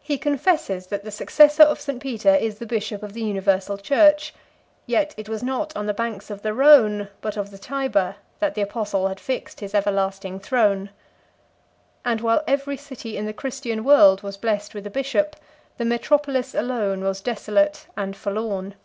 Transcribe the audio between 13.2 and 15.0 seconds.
the Christian world was blessed with a